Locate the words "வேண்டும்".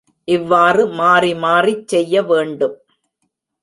2.23-2.77